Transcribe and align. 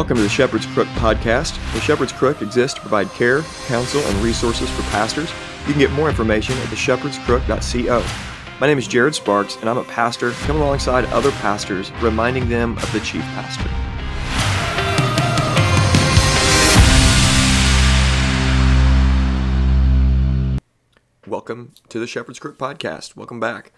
Welcome 0.00 0.16
to 0.16 0.22
the 0.22 0.30
Shepherd's 0.30 0.64
Crook 0.64 0.88
podcast. 0.94 1.62
The 1.74 1.80
Shepherd's 1.82 2.10
Crook 2.10 2.40
exists 2.40 2.72
to 2.76 2.80
provide 2.80 3.10
care, 3.10 3.42
counsel, 3.66 4.00
and 4.00 4.16
resources 4.24 4.70
for 4.70 4.80
pastors. 4.84 5.30
You 5.66 5.74
can 5.74 5.78
get 5.78 5.92
more 5.92 6.08
information 6.08 6.56
at 6.56 6.68
theshepherdscrook.co. 6.68 8.02
My 8.58 8.66
name 8.66 8.78
is 8.78 8.88
Jared 8.88 9.14
Sparks, 9.14 9.56
and 9.56 9.68
I'm 9.68 9.76
a 9.76 9.84
pastor 9.84 10.30
coming 10.30 10.62
alongside 10.62 11.04
other 11.12 11.30
pastors, 11.32 11.92
reminding 12.00 12.48
them 12.48 12.78
of 12.78 12.90
the 12.94 13.00
chief 13.00 13.20
pastor. 13.20 13.68
Welcome 21.26 21.74
to 21.90 21.98
the 21.98 22.06
Shepherd's 22.06 22.38
Crook 22.38 22.56
podcast. 22.56 23.16
Welcome 23.16 23.38
back. 23.38 23.70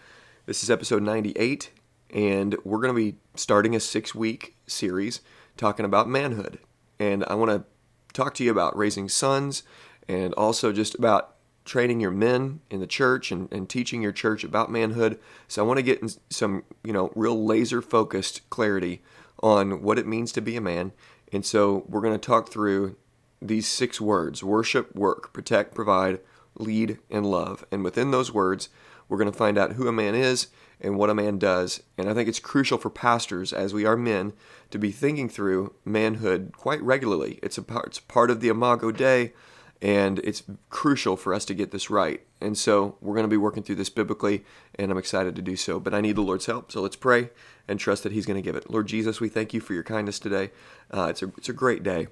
This 0.47 0.63
is 0.63 0.71
episode 0.71 1.03
98, 1.03 1.73
and 2.11 2.55
we're 2.63 2.79
going 2.79 2.95
to 2.95 3.13
be 3.13 3.19
starting 3.35 3.75
a 3.75 3.81
six 3.81 4.15
week 4.15 4.55
series 4.69 5.21
talking 5.57 5.85
about 5.85 6.09
manhood. 6.09 6.59
And 6.99 7.25
I 7.25 7.35
want 7.35 7.51
to 7.51 7.65
talk 8.13 8.35
to 8.35 8.45
you 8.45 8.51
about 8.51 8.77
raising 8.77 9.09
sons 9.09 9.63
and 10.09 10.35
also 10.35 10.73
just 10.73 10.95
about 10.95 11.37
training 11.65 12.01
your 12.01 12.11
men 12.11 12.61
in 12.71 12.81
the 12.81 12.87
church 12.87 13.31
and, 13.31 13.53
and 13.53 13.69
teaching 13.69 14.03
your 14.03 14.13
church 14.13 14.45
about 14.45 14.71
manhood. 14.71 15.19
So 15.49 15.63
I 15.63 15.67
want 15.67 15.79
to 15.79 15.83
get 15.83 16.19
some, 16.31 16.65
you 16.83 16.93
know, 16.93 17.13
real 17.15 17.45
laser 17.45 17.81
focused 17.81 18.49
clarity 18.51 19.03
on 19.43 19.83
what 19.83 19.99
it 19.99 20.07
means 20.07 20.33
to 20.33 20.41
be 20.41 20.57
a 20.57 20.61
man. 20.61 20.93
And 21.33 21.45
so 21.47 21.85
we're 21.89 22.01
going 22.01 22.19
to 22.19 22.27
talk 22.27 22.51
through 22.51 22.97
these 23.41 23.67
six 23.67 24.01
words 24.01 24.43
worship, 24.43 24.95
work, 24.95 25.33
protect, 25.33 25.75
provide, 25.75 26.21
lead, 26.57 26.99
and 27.11 27.27
love. 27.27 27.65
And 27.71 27.83
within 27.85 28.11
those 28.11 28.33
words, 28.33 28.69
we're 29.09 29.19
going 29.19 29.31
to 29.31 29.37
find 29.37 29.59
out 29.59 29.73
who 29.73 29.89
a 29.89 29.93
man 29.93 30.15
is 30.15 30.49
and 30.81 30.99
what 30.99 31.11
a 31.11 31.15
man 31.15 31.39
does. 31.39 31.83
And 31.97 32.09
I 32.09 32.15
think 32.15 32.29
it's 32.29 32.41
crucial 32.41 32.79
for 32.79 32.91
pastors, 32.91 33.53
as 33.53 33.73
we 33.73 33.85
are 33.87 33.97
men, 33.97 34.33
to 34.71 34.79
be 34.79 34.91
thinking 34.91 35.29
through 35.29 35.75
manhood 35.85 36.53
quite 36.57 36.83
regularly. 36.83 37.39
It's 37.43 37.59
a 37.59 37.63
part, 37.63 37.87
it's 37.87 38.01
part 38.01 38.31
of 38.31 38.41
the 38.41 38.49
Imago 38.49 38.91
Dei, 38.91 39.33
and 39.81 40.19
it's 40.21 40.43
crucial 40.71 41.17
for 41.17 41.33
us 41.35 41.45
to 41.47 41.55
get 41.55 41.71
this 41.71 41.91
right. 41.91 42.23
And 42.41 42.59
so 42.59 42.97
we're 43.01 43.15
going 43.15 43.25
to 43.25 43.29
be 43.29 43.37
working 43.37 43.63
through 43.63 43.77
this 43.77 43.91
biblically, 43.91 44.45
and 44.75 44.91
I'm 44.91 44.99
excited 44.99 45.37
to 45.37 45.43
do 45.43 45.57
so. 45.57 45.79
But 45.79 45.95
I 45.95 46.01
need 46.01 46.17
the 46.17 46.23
Lord's 46.23 46.47
help, 46.47 46.73
so 46.73 46.81
let's 46.81 46.97
pray 46.97 47.31
and 47.69 47.79
trust 47.79 48.03
that 48.03 48.13
He's 48.13 48.27
going 48.27 48.37
to 48.37 48.43
give 48.43 48.57
it. 48.57 48.71
Lord 48.71 48.89
Jesus, 48.89 49.21
we 49.21 49.29
thank 49.29 49.55
you 49.55 49.61
for 49.61 49.75
your 49.75 49.85
kindness 49.85 50.19
today. 50.19 50.51
Uh, 50.91 51.07
it's 51.11 51.23
a 51.23 51.27
it's 51.37 51.49
a 51.49 51.53
great 51.53 51.83
day. 51.83 52.09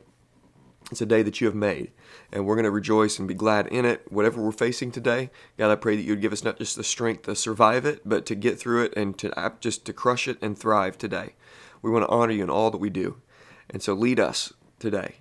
It's 0.90 1.00
a 1.00 1.06
day 1.06 1.22
that 1.22 1.40
you 1.40 1.46
have 1.46 1.54
made, 1.54 1.92
and 2.32 2.44
we're 2.44 2.56
going 2.56 2.64
to 2.64 2.70
rejoice 2.70 3.18
and 3.18 3.28
be 3.28 3.34
glad 3.34 3.68
in 3.68 3.84
it. 3.84 4.10
Whatever 4.10 4.42
we're 4.42 4.50
facing 4.50 4.90
today, 4.90 5.30
God, 5.56 5.70
I 5.70 5.76
pray 5.76 5.94
that 5.94 6.02
you 6.02 6.12
would 6.12 6.20
give 6.20 6.32
us 6.32 6.42
not 6.42 6.58
just 6.58 6.74
the 6.74 6.82
strength 6.82 7.22
to 7.24 7.36
survive 7.36 7.84
it, 7.84 8.02
but 8.04 8.26
to 8.26 8.34
get 8.34 8.58
through 8.58 8.84
it 8.84 8.94
and 8.96 9.16
to 9.18 9.52
just 9.60 9.84
to 9.84 9.92
crush 9.92 10.26
it 10.26 10.38
and 10.42 10.58
thrive 10.58 10.98
today. 10.98 11.34
We 11.80 11.90
want 11.90 12.04
to 12.04 12.10
honor 12.10 12.32
you 12.32 12.42
in 12.42 12.50
all 12.50 12.70
that 12.72 12.78
we 12.78 12.90
do, 12.90 13.20
and 13.68 13.82
so 13.82 13.94
lead 13.94 14.18
us 14.18 14.52
today. 14.80 15.16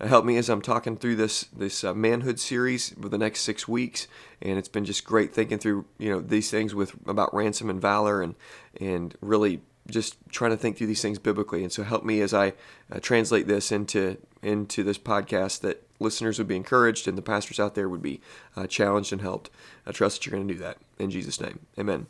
Uh, 0.00 0.08
help 0.08 0.24
me 0.24 0.36
as 0.36 0.48
I'm 0.48 0.60
talking 0.60 0.96
through 0.96 1.16
this 1.16 1.44
this 1.44 1.84
uh, 1.84 1.94
manhood 1.94 2.38
series 2.40 2.90
for 2.90 3.08
the 3.08 3.18
next 3.18 3.40
six 3.40 3.66
weeks, 3.66 4.08
and 4.42 4.58
it's 4.58 4.68
been 4.68 4.84
just 4.84 5.04
great 5.04 5.32
thinking 5.32 5.58
through 5.58 5.86
you 5.98 6.10
know 6.10 6.20
these 6.20 6.50
things 6.50 6.74
with 6.74 6.94
about 7.06 7.34
ransom 7.34 7.70
and 7.70 7.80
valor 7.80 8.20
and 8.20 8.34
and 8.80 9.16
really 9.20 9.62
just 9.88 10.16
trying 10.30 10.50
to 10.50 10.56
think 10.56 10.76
through 10.76 10.86
these 10.86 11.02
things 11.02 11.18
biblically. 11.18 11.62
And 11.62 11.72
so 11.72 11.82
help 11.82 12.04
me 12.04 12.20
as 12.20 12.32
I 12.32 12.54
uh, 12.90 13.00
translate 13.00 13.46
this 13.46 13.70
into 13.70 14.16
into 14.42 14.82
this 14.82 14.98
podcast 14.98 15.60
that 15.60 15.86
listeners 16.00 16.38
would 16.38 16.48
be 16.48 16.56
encouraged 16.56 17.08
and 17.08 17.16
the 17.16 17.22
pastors 17.22 17.58
out 17.58 17.74
there 17.74 17.88
would 17.88 18.02
be 18.02 18.20
uh, 18.56 18.66
challenged 18.66 19.12
and 19.12 19.22
helped. 19.22 19.50
I 19.86 19.92
trust 19.92 20.16
that 20.16 20.26
you're 20.26 20.36
going 20.36 20.46
to 20.48 20.54
do 20.54 20.60
that 20.60 20.78
in 20.98 21.10
Jesus' 21.10 21.40
name. 21.40 21.60
Amen. 21.78 22.06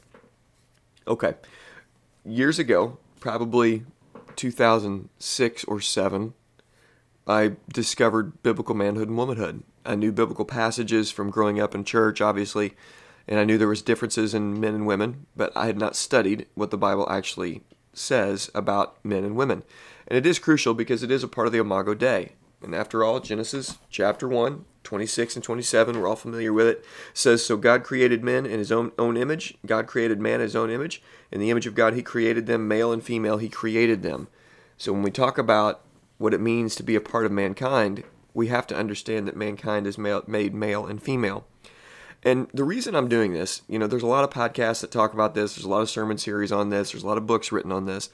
Okay. 1.07 1.35
Years 2.25 2.59
ago, 2.59 2.99
probably 3.21 3.85
2006 4.37 5.65
or 5.65 5.81
7, 5.81 6.35
I 7.27 7.53
discovered 7.73 8.43
biblical 8.43 8.75
manhood 8.75 9.09
and 9.09 9.17
womanhood. 9.17 9.63
I 9.85 9.95
knew 9.95 10.13
biblical 10.13 10.45
passages 10.45 11.11
from 11.11 11.31
growing 11.31 11.61
up 11.61 11.75
in 11.75 11.85
church, 11.85 12.21
obviously, 12.21 12.75
and 13.27 13.39
I 13.39 13.45
knew 13.45 13.57
there 13.57 13.69
was 13.69 13.83
differences 13.83 14.35
in 14.35 14.61
men 14.61 14.75
and 14.75 14.87
women, 14.87 15.27
but 15.37 15.57
I 15.57 15.67
had 15.67 15.79
not 15.79 15.97
studied 15.97 16.47
what 16.55 16.71
the 16.71 16.79
Bible 16.79 17.09
actually 17.11 17.63
says 17.93 18.51
about 18.55 19.03
men 19.05 19.25
and 19.25 19.37
women. 19.37 19.63
And 20.07 20.19
it 20.19 20.27
is 20.27 20.39
crucial 20.39 20.75
because 20.75 21.03
it 21.03 21.11
is 21.11 21.23
a 21.23 21.29
part 21.29 21.47
of 21.47 21.53
the 21.53 21.61
Imago 21.61 21.95
Dei. 21.95 22.33
And 22.63 22.75
after 22.75 23.05
all, 23.05 23.21
Genesis 23.21 23.79
chapter 23.91 24.27
1, 24.27 24.65
26 24.85 25.37
and 25.37 25.45
27, 25.45 26.01
we're 26.01 26.09
all 26.09 26.17
familiar 26.17 26.53
with 26.53 26.67
it, 26.67 26.85
says, 27.13 27.45
So 27.45 27.57
God 27.57 27.85
created 27.85 28.25
men 28.25 28.47
in 28.47 28.59
his 28.59 28.73
own, 28.73 28.93
own 28.99 29.17
image. 29.17 29.55
God 29.67 29.87
created 29.87 30.21
man 30.21 30.35
in 30.35 30.41
his 30.41 30.57
own 30.57 30.71
image. 30.71 31.03
In 31.31 31.41
the 31.41 31.51
image 31.51 31.67
of 31.67 31.75
God, 31.75 31.95
he 31.95 32.03
created 32.03 32.47
them, 32.47 32.69
male 32.69 32.93
and 32.93 33.03
female, 33.03 33.39
he 33.39 33.49
created 33.49 34.03
them. 34.03 34.29
So 34.77 34.93
when 34.93 35.03
we 35.03 35.11
talk 35.11 35.39
about 35.39 35.83
what 36.19 36.35
it 36.35 36.41
means 36.41 36.75
to 36.77 36.83
be 36.83 36.95
a 36.95 37.01
part 37.01 37.27
of 37.27 37.33
mankind, 37.33 38.03
we 38.33 38.49
have 38.49 38.67
to 38.69 38.77
understand 38.77 39.29
that 39.29 39.37
mankind 39.37 39.87
is 39.87 39.99
male, 39.99 40.23
made 40.27 40.55
male 40.55 40.87
and 40.87 41.03
female. 41.03 41.47
And 42.25 42.49
the 42.55 42.65
reason 42.65 42.95
I'm 42.95 43.09
doing 43.09 43.35
this, 43.35 43.63
you 43.69 43.79
know, 43.79 43.87
there's 43.87 44.03
a 44.03 44.07
lot 44.07 44.25
of 44.25 44.31
podcasts 44.31 44.81
that 44.81 44.91
talk 44.91 45.13
about 45.13 45.35
this, 45.35 45.55
there's 45.55 45.67
a 45.67 45.69
lot 45.69 45.83
of 45.83 45.91
sermon 45.91 46.17
series 46.17 46.51
on 46.51 46.71
this, 46.71 46.93
there's 46.93 47.03
a 47.03 47.07
lot 47.07 47.19
of 47.19 47.27
books 47.27 47.53
written 47.53 47.71
on 47.71 47.85
this. 47.85 48.09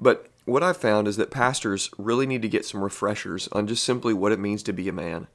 But 0.00 0.28
what 0.44 0.62
I've 0.62 0.76
found 0.76 1.08
is 1.08 1.16
that 1.16 1.30
pastors 1.30 1.90
really 1.98 2.26
need 2.26 2.42
to 2.42 2.48
get 2.48 2.64
some 2.64 2.82
refreshers 2.82 3.48
on 3.48 3.66
just 3.66 3.84
simply 3.84 4.14
what 4.14 4.32
it 4.32 4.38
means 4.38 4.62
to 4.62 4.72
be 4.72 4.88
a 4.88 4.92
man. 4.92 5.26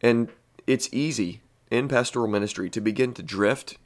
And 0.00 0.28
it's 0.66 0.88
easy 0.92 1.40
in 1.70 1.88
pastoral 1.88 2.28
ministry 2.28 2.70
to 2.70 2.80
begin 2.80 3.12
to 3.14 3.22
drift 3.22 3.78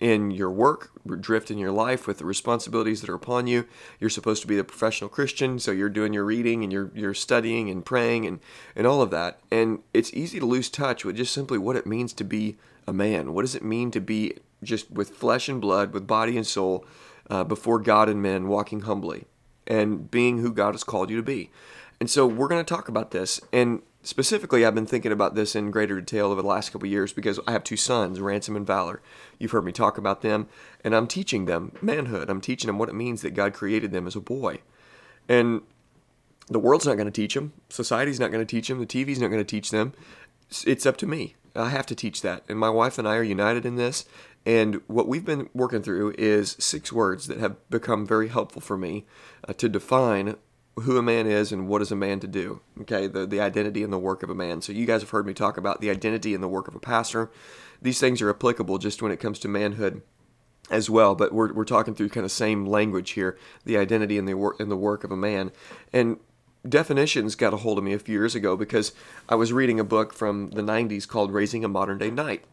in 0.00 0.30
your 0.30 0.50
work, 0.50 0.90
drift 1.20 1.50
in 1.50 1.58
your 1.58 1.72
life 1.72 2.06
with 2.06 2.18
the 2.18 2.24
responsibilities 2.24 3.00
that 3.00 3.10
are 3.10 3.14
upon 3.14 3.46
you. 3.46 3.66
You're 3.98 4.10
supposed 4.10 4.42
to 4.42 4.48
be 4.48 4.56
the 4.56 4.64
professional 4.64 5.10
Christian, 5.10 5.58
so 5.58 5.72
you're 5.72 5.88
doing 5.88 6.12
your 6.12 6.24
reading 6.24 6.62
and 6.62 6.72
you're 6.72 6.90
you're 6.94 7.14
studying 7.14 7.68
and 7.68 7.84
praying 7.84 8.26
and, 8.26 8.40
and 8.76 8.86
all 8.86 9.02
of 9.02 9.10
that. 9.10 9.40
And 9.50 9.80
it's 9.92 10.14
easy 10.14 10.38
to 10.38 10.46
lose 10.46 10.70
touch 10.70 11.04
with 11.04 11.16
just 11.16 11.34
simply 11.34 11.58
what 11.58 11.76
it 11.76 11.86
means 11.86 12.12
to 12.14 12.24
be 12.24 12.56
a 12.86 12.92
man. 12.92 13.34
What 13.34 13.42
does 13.42 13.54
it 13.54 13.64
mean 13.64 13.90
to 13.90 14.00
be 14.00 14.36
just 14.62 14.90
with 14.90 15.10
flesh 15.10 15.48
and 15.48 15.60
blood, 15.60 15.92
with 15.92 16.06
body 16.06 16.36
and 16.36 16.46
soul, 16.46 16.84
uh, 17.28 17.44
before 17.44 17.78
God 17.78 18.08
and 18.08 18.22
men, 18.22 18.48
walking 18.48 18.82
humbly 18.82 19.26
and 19.66 20.10
being 20.10 20.38
who 20.38 20.52
God 20.52 20.74
has 20.74 20.84
called 20.84 21.10
you 21.10 21.16
to 21.16 21.22
be? 21.22 21.50
And 22.00 22.08
so 22.08 22.26
we're 22.26 22.48
going 22.48 22.64
to 22.64 22.74
talk 22.74 22.88
about 22.88 23.10
this. 23.10 23.40
And 23.52 23.82
specifically, 24.08 24.64
I've 24.64 24.74
been 24.74 24.86
thinking 24.86 25.12
about 25.12 25.34
this 25.34 25.54
in 25.54 25.70
greater 25.70 26.00
detail 26.00 26.32
over 26.32 26.40
the 26.40 26.48
last 26.48 26.72
couple 26.72 26.88
years 26.88 27.12
because 27.12 27.38
I 27.46 27.52
have 27.52 27.62
two 27.62 27.76
sons, 27.76 28.20
Ransom 28.20 28.56
and 28.56 28.66
Valor. 28.66 29.02
You've 29.38 29.50
heard 29.50 29.66
me 29.66 29.72
talk 29.72 29.98
about 29.98 30.22
them, 30.22 30.48
and 30.82 30.94
I'm 30.94 31.06
teaching 31.06 31.44
them 31.44 31.72
manhood. 31.82 32.30
I'm 32.30 32.40
teaching 32.40 32.68
them 32.68 32.78
what 32.78 32.88
it 32.88 32.94
means 32.94 33.20
that 33.20 33.34
God 33.34 33.52
created 33.52 33.92
them 33.92 34.06
as 34.06 34.16
a 34.16 34.20
boy. 34.20 34.60
And 35.28 35.60
the 36.48 36.58
world's 36.58 36.86
not 36.86 36.94
going 36.94 37.04
to 37.06 37.12
teach 37.12 37.34
them. 37.34 37.52
Society's 37.68 38.18
not 38.18 38.32
going 38.32 38.44
to 38.44 38.50
teach 38.50 38.68
them. 38.68 38.78
The 38.78 38.86
TV's 38.86 39.20
not 39.20 39.28
going 39.28 39.44
to 39.44 39.44
teach 39.44 39.70
them. 39.70 39.92
It's 40.64 40.86
up 40.86 40.96
to 40.98 41.06
me. 41.06 41.34
I 41.54 41.68
have 41.68 41.84
to 41.86 41.94
teach 41.94 42.22
that. 42.22 42.44
And 42.48 42.58
my 42.58 42.70
wife 42.70 42.96
and 42.96 43.06
I 43.06 43.16
are 43.16 43.22
united 43.22 43.66
in 43.66 43.76
this. 43.76 44.06
And 44.46 44.80
what 44.86 45.06
we've 45.06 45.24
been 45.24 45.50
working 45.52 45.82
through 45.82 46.14
is 46.16 46.56
six 46.58 46.90
words 46.90 47.26
that 47.26 47.40
have 47.40 47.56
become 47.68 48.06
very 48.06 48.28
helpful 48.28 48.62
for 48.62 48.78
me 48.78 49.04
uh, 49.46 49.52
to 49.52 49.68
define 49.68 50.36
who 50.80 50.98
a 50.98 51.02
man 51.02 51.26
is 51.26 51.52
and 51.52 51.68
what 51.68 51.82
is 51.82 51.90
a 51.90 51.96
man 51.96 52.20
to 52.20 52.26
do. 52.26 52.60
Okay, 52.80 53.06
the, 53.06 53.26
the 53.26 53.40
identity 53.40 53.82
and 53.82 53.92
the 53.92 53.98
work 53.98 54.22
of 54.22 54.30
a 54.30 54.34
man. 54.34 54.62
So 54.62 54.72
you 54.72 54.86
guys 54.86 55.02
have 55.02 55.10
heard 55.10 55.26
me 55.26 55.34
talk 55.34 55.56
about 55.56 55.80
the 55.80 55.90
identity 55.90 56.34
and 56.34 56.42
the 56.42 56.48
work 56.48 56.68
of 56.68 56.74
a 56.74 56.80
pastor. 56.80 57.30
These 57.80 58.00
things 58.00 58.20
are 58.22 58.30
applicable 58.30 58.78
just 58.78 59.02
when 59.02 59.12
it 59.12 59.20
comes 59.20 59.38
to 59.40 59.48
manhood 59.48 60.02
as 60.70 60.90
well, 60.90 61.14
but 61.14 61.32
we're, 61.32 61.52
we're 61.52 61.64
talking 61.64 61.94
through 61.94 62.10
kind 62.10 62.24
of 62.24 62.32
same 62.32 62.66
language 62.66 63.10
here, 63.10 63.38
the 63.64 63.78
identity 63.78 64.18
and 64.18 64.28
the 64.28 64.34
work 64.34 64.60
and 64.60 64.70
the 64.70 64.76
work 64.76 65.04
of 65.04 65.10
a 65.10 65.16
man. 65.16 65.50
And 65.92 66.18
definitions 66.68 67.34
got 67.34 67.54
a 67.54 67.58
hold 67.58 67.78
of 67.78 67.84
me 67.84 67.92
a 67.92 67.98
few 67.98 68.14
years 68.14 68.34
ago 68.34 68.56
because 68.56 68.92
I 69.28 69.34
was 69.34 69.52
reading 69.52 69.80
a 69.80 69.84
book 69.84 70.12
from 70.12 70.50
the 70.50 70.62
90s 70.62 71.06
called 71.06 71.32
Raising 71.32 71.64
a 71.64 71.68
Modern 71.68 71.98
Day 71.98 72.10
Knight. 72.10 72.44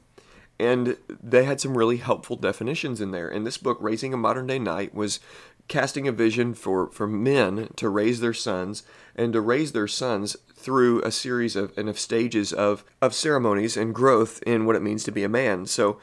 And 0.57 0.95
they 1.09 1.43
had 1.43 1.59
some 1.59 1.77
really 1.77 1.97
helpful 1.97 2.37
definitions 2.37 3.01
in 3.01 3.11
there. 3.11 3.27
And 3.27 3.45
this 3.45 3.57
book, 3.57 3.77
Raising 3.81 4.13
a 4.13 4.17
Modern 4.17 4.47
Day 4.47 4.59
Knight, 4.59 4.95
was 4.95 5.19
casting 5.67 6.07
a 6.07 6.11
vision 6.11 6.53
for, 6.53 6.89
for 6.91 7.07
men 7.07 7.69
to 7.75 7.89
raise 7.89 8.19
their 8.19 8.33
sons 8.33 8.83
and 9.15 9.33
to 9.33 9.41
raise 9.41 9.71
their 9.71 9.87
sons 9.87 10.35
through 10.55 11.01
a 11.01 11.11
series 11.11 11.55
of 11.55 11.75
and 11.77 11.89
of 11.89 11.99
stages 11.99 12.53
of, 12.53 12.83
of 13.01 13.13
ceremonies 13.13 13.77
and 13.77 13.93
growth 13.93 14.41
in 14.43 14.65
what 14.65 14.75
it 14.75 14.81
means 14.81 15.03
to 15.03 15.11
be 15.11 15.23
a 15.23 15.29
man. 15.29 15.65
So 15.65 15.99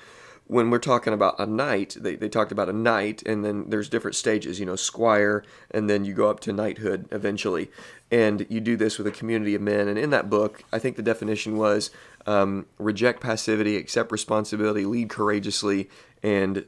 when 0.46 0.70
we're 0.70 0.78
talking 0.78 1.12
about 1.12 1.38
a 1.38 1.46
knight, 1.46 1.96
they, 1.98 2.16
they 2.16 2.28
talked 2.28 2.52
about 2.52 2.68
a 2.68 2.74
knight, 2.74 3.22
and 3.24 3.44
then 3.44 3.70
there's 3.70 3.88
different 3.88 4.16
stages, 4.16 4.60
you 4.60 4.66
know, 4.66 4.76
squire, 4.76 5.42
and 5.70 5.88
then 5.88 6.04
you 6.04 6.12
go 6.12 6.28
up 6.28 6.40
to 6.40 6.52
knighthood 6.52 7.08
eventually. 7.10 7.70
And 8.10 8.46
you 8.50 8.60
do 8.60 8.76
this 8.76 8.98
with 8.98 9.06
a 9.06 9.12
community 9.12 9.54
of 9.54 9.62
men. 9.62 9.88
And 9.88 9.98
in 9.98 10.10
that 10.10 10.28
book, 10.28 10.64
I 10.72 10.78
think 10.78 10.96
the 10.96 11.02
definition 11.02 11.56
was 11.56 11.90
um, 12.26 12.66
reject 12.78 13.22
passivity, 13.22 13.76
accept 13.76 14.12
responsibility, 14.12 14.84
lead 14.84 15.08
courageously, 15.08 15.88
and 16.22 16.66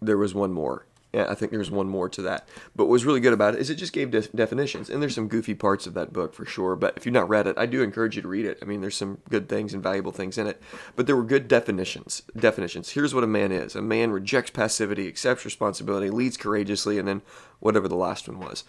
there 0.00 0.18
was 0.18 0.34
one 0.34 0.52
more. 0.52 0.86
Yeah, 1.16 1.24
I 1.30 1.34
think 1.34 1.50
there's 1.50 1.70
one 1.70 1.88
more 1.88 2.10
to 2.10 2.20
that. 2.20 2.46
But 2.74 2.84
what 2.84 2.90
was 2.90 3.06
really 3.06 3.20
good 3.20 3.32
about 3.32 3.54
it 3.54 3.60
is 3.60 3.70
it 3.70 3.76
just 3.76 3.94
gave 3.94 4.10
de- 4.10 4.28
definitions. 4.28 4.90
And 4.90 5.00
there's 5.00 5.14
some 5.14 5.28
goofy 5.28 5.54
parts 5.54 5.86
of 5.86 5.94
that 5.94 6.12
book 6.12 6.34
for 6.34 6.44
sure. 6.44 6.76
But 6.76 6.92
if 6.98 7.06
you've 7.06 7.14
not 7.14 7.30
read 7.30 7.46
it, 7.46 7.56
I 7.56 7.64
do 7.64 7.82
encourage 7.82 8.16
you 8.16 8.20
to 8.20 8.28
read 8.28 8.44
it. 8.44 8.58
I 8.60 8.66
mean, 8.66 8.82
there's 8.82 8.98
some 8.98 9.22
good 9.30 9.48
things 9.48 9.72
and 9.72 9.82
valuable 9.82 10.12
things 10.12 10.36
in 10.36 10.46
it. 10.46 10.60
But 10.94 11.06
there 11.06 11.16
were 11.16 11.24
good 11.24 11.48
definitions. 11.48 12.20
Definitions. 12.38 12.90
Here's 12.90 13.14
what 13.14 13.24
a 13.24 13.26
man 13.26 13.50
is 13.50 13.74
a 13.74 13.80
man 13.80 14.10
rejects 14.10 14.50
passivity, 14.50 15.08
accepts 15.08 15.46
responsibility, 15.46 16.10
leads 16.10 16.36
courageously, 16.36 16.98
and 16.98 17.08
then 17.08 17.22
whatever 17.60 17.88
the 17.88 17.96
last 17.96 18.28
one 18.28 18.38
was. 18.38 18.64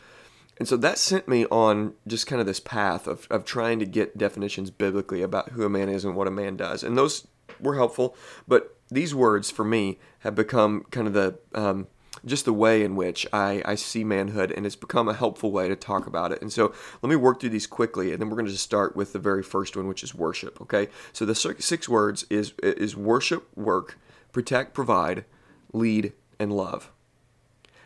And 0.57 0.69
so 0.69 0.77
that 0.77 0.97
sent 0.97 1.27
me 1.27 1.45
on 1.47 1.95
just 2.07 2.27
kind 2.27 2.39
of 2.39 2.47
this 2.47 2.61
path 2.61 3.07
of, 3.07 3.27
of 3.29 3.43
trying 3.43 3.79
to 3.79 3.85
get 3.85 4.17
definitions 4.17 4.71
biblically 4.71 5.21
about 5.21 5.49
who 5.49 5.65
a 5.65 5.69
man 5.69 5.89
is 5.89 6.05
and 6.05 6.15
what 6.15 6.29
a 6.29 6.31
man 6.31 6.55
does. 6.55 6.81
And 6.81 6.97
those 6.97 7.27
were 7.59 7.75
helpful, 7.75 8.15
but 8.47 8.77
these 8.89 9.13
words 9.13 9.51
for 9.51 9.65
me 9.65 9.99
have 10.19 10.33
become 10.33 10.85
kind 10.91 11.07
of 11.07 11.13
the 11.13 11.37
um, 11.53 11.87
just 12.27 12.45
the 12.45 12.53
way 12.53 12.83
in 12.83 12.95
which 12.95 13.25
I, 13.31 13.61
I 13.65 13.75
see 13.75 14.03
manhood, 14.03 14.51
and 14.51 14.65
it's 14.65 14.75
become 14.75 15.07
a 15.07 15.13
helpful 15.13 15.51
way 15.51 15.67
to 15.67 15.75
talk 15.75 16.07
about 16.07 16.31
it. 16.31 16.41
And 16.41 16.51
so 16.51 16.73
let 17.01 17.09
me 17.09 17.15
work 17.15 17.39
through 17.39 17.49
these 17.49 17.67
quickly, 17.67 18.11
and 18.11 18.21
then 18.21 18.29
we're 18.29 18.35
going 18.35 18.45
to 18.45 18.51
just 18.51 18.63
start 18.63 18.95
with 18.95 19.13
the 19.13 19.19
very 19.19 19.43
first 19.43 19.75
one, 19.75 19.87
which 19.87 20.03
is 20.03 20.13
worship. 20.13 20.61
Okay, 20.61 20.87
so 21.13 21.25
the 21.25 21.35
six 21.35 21.89
words 21.89 22.25
is 22.29 22.53
is 22.61 22.95
worship, 22.95 23.47
work, 23.55 23.97
protect, 24.31 24.73
provide, 24.73 25.25
lead, 25.73 26.13
and 26.39 26.51
love. 26.51 26.91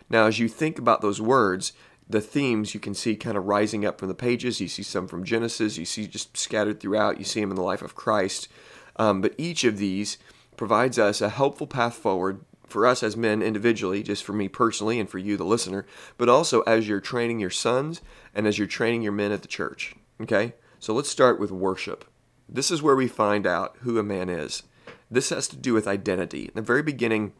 Now, 0.09 0.25
as 0.25 0.39
you 0.39 0.49
think 0.49 0.77
about 0.77 1.01
those 1.01 1.21
words, 1.21 1.73
the 2.09 2.21
themes 2.21 2.73
you 2.73 2.79
can 2.79 2.93
see 2.93 3.15
kind 3.15 3.37
of 3.37 3.47
rising 3.47 3.85
up 3.85 3.97
from 3.97 4.09
the 4.09 4.13
pages. 4.13 4.59
You 4.59 4.67
see 4.67 4.83
some 4.83 5.07
from 5.07 5.23
Genesis, 5.23 5.77
you 5.77 5.85
see 5.85 6.07
just 6.07 6.35
scattered 6.35 6.79
throughout, 6.79 7.17
you 7.17 7.23
see 7.23 7.39
them 7.39 7.51
in 7.51 7.55
the 7.55 7.61
life 7.61 7.81
of 7.81 7.95
Christ. 7.95 8.49
Um, 8.97 9.21
but 9.21 9.33
each 9.37 9.63
of 9.63 9.77
these 9.77 10.17
provides 10.57 10.99
us 10.99 11.21
a 11.21 11.29
helpful 11.29 11.67
path 11.67 11.95
forward 11.95 12.41
for 12.71 12.85
us 12.85 13.03
as 13.03 13.17
men 13.17 13.41
individually, 13.41 14.03
just 14.03 14.23
for 14.23 14.33
me 14.33 14.47
personally 14.47 14.99
and 14.99 15.09
for 15.09 15.17
you, 15.17 15.37
the 15.37 15.43
listener, 15.43 15.85
but 16.17 16.29
also 16.29 16.61
as 16.61 16.87
you're 16.87 17.01
training 17.01 17.39
your 17.39 17.49
sons 17.49 18.01
and 18.33 18.47
as 18.47 18.57
you're 18.57 18.67
training 18.67 19.01
your 19.01 19.11
men 19.11 19.31
at 19.31 19.41
the 19.41 19.47
church. 19.47 19.95
Okay? 20.21 20.53
So 20.79 20.93
let's 20.93 21.09
start 21.09 21.39
with 21.39 21.51
worship. 21.51 22.05
This 22.49 22.71
is 22.71 22.81
where 22.81 22.95
we 22.95 23.07
find 23.07 23.45
out 23.45 23.77
who 23.81 23.99
a 23.99 24.03
man 24.03 24.29
is. 24.29 24.63
This 25.09 25.29
has 25.29 25.47
to 25.49 25.55
do 25.55 25.73
with 25.73 25.87
identity. 25.87 26.45
In 26.45 26.53
the 26.55 26.61
very 26.61 26.81
beginning 26.81 27.33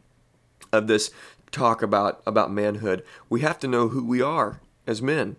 of 0.72 0.86
this 0.86 1.10
talk 1.50 1.82
about, 1.82 2.22
about 2.26 2.52
manhood, 2.52 3.04
we 3.28 3.40
have 3.40 3.58
to 3.60 3.68
know 3.68 3.88
who 3.88 4.04
we 4.04 4.22
are 4.22 4.60
as 4.86 5.02
men. 5.02 5.36